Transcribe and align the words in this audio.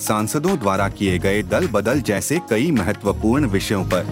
सांसदों 0.00 0.58
द्वारा 0.58 0.88
किए 0.88 1.18
गए 1.18 1.42
दल 1.42 1.66
बदल 1.66 2.00
जैसे 2.00 2.38
कई 2.50 2.70
महत्वपूर्ण 2.70 3.46
विषयों 3.46 3.84
पर। 3.84 4.02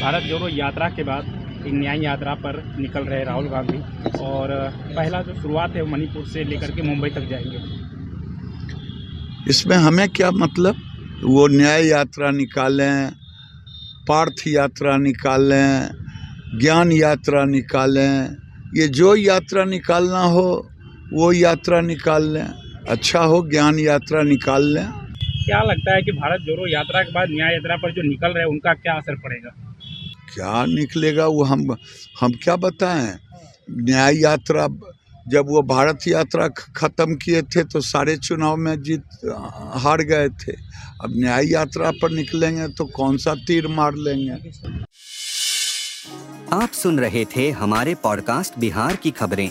भारत 0.00 0.22
जोड़ो 0.22 0.48
यात्रा 0.48 0.88
के 0.88 1.02
बाद 1.02 1.24
एक 1.66 1.72
न्याय 1.72 2.02
यात्रा 2.04 2.34
पर 2.34 2.62
निकल 2.78 3.04
रहे 3.04 3.24
राहुल 3.24 3.46
गांधी 3.48 3.78
और 4.20 4.50
पहला 4.96 5.20
जो 5.22 5.34
शुरुआत 5.34 5.76
है 5.76 5.82
वो 5.82 5.88
मणिपुर 5.90 6.26
से 6.28 6.44
लेकर 6.44 6.70
के 6.70 6.82
मुंबई 6.82 7.10
तक 7.10 7.28
जाएँगे। 7.30 7.58
इसमें 9.50 9.76
हमें 9.76 10.08
क्या 10.08 10.30
मतलब? 10.30 10.74
वो 11.24 11.46
न्याय 11.48 11.86
यात्रा 11.88 12.30
निकालें 12.30 13.10
पार्थ 14.08 14.46
यात्रा 14.46 14.96
निकालें 14.96 15.88
ज्ञान 16.60 16.92
यात्रा 16.92 17.44
निकालें 17.44 18.14
ये 18.76 18.88
जो 18.90 19.14
यात्रा 19.16 19.64
निकालना 19.64 20.22
हो 20.34 20.46
वो 21.12 21.32
यात्रा 21.32 21.80
निकाल 21.80 22.22
लें। 22.32 22.63
अच्छा 22.88 23.20
हो 23.20 23.40
ज्ञान 23.50 23.78
यात्रा 23.78 24.22
निकाल 24.22 24.64
लें। 24.74 24.86
क्या 25.44 25.60
लगता 25.62 25.94
है 25.94 26.02
कि 26.02 26.12
भारत 26.12 26.40
जोड़ो 26.40 26.66
यात्रा 26.68 27.02
के 27.02 27.12
बाद 27.12 27.30
न्याय 27.30 27.52
यात्रा 27.52 27.76
पर 27.76 27.92
जो 27.92 28.02
निकल 28.02 28.28
रहे 28.28 28.42
हैं 28.42 28.50
उनका 28.50 28.74
क्या 28.74 28.94
असर 28.94 29.14
पड़ेगा? 29.18 29.50
क्या 30.34 30.64
निकलेगा 30.66 31.26
वो 31.26 31.44
हम 31.44 31.76
हम 32.20 32.32
क्या 32.42 32.56
बताएँ? 32.56 33.16
न्याय 33.70 34.20
यात्रा 34.20 34.68
जब 35.26 35.46
वो 35.48 35.62
भारत 35.64 36.06
यात्रा 36.08 36.48
ख़त्म 36.76 37.14
किए 37.16 37.42
थे 37.44 37.64
तो 37.64 37.80
सारे 37.82 38.16
चुनाव 38.18 38.56
में 38.56 38.82
जीत 38.82 39.04
हार 39.76 40.02
गए 40.04 40.28
थे। 40.28 40.52
अब 41.04 41.12
न्याय 41.16 41.50
यात्रा 41.52 41.90
पर 42.02 42.10
निकलेंगे 42.10 42.68
तो 42.68 42.84
कौन 42.96 43.16
सा 43.16 43.34
तीर 43.46 43.68
मार 43.70 43.94
लेंगे? 43.98 44.32
आप 46.52 46.70
सुन 46.74 46.98
रहे 47.00 47.24
थे 47.36 47.50
हमारे 47.50 47.94
पॉडकास्ट 47.94 48.58
बिहार 48.58 48.96
की 48.96 49.10
खबरें। 49.10 49.50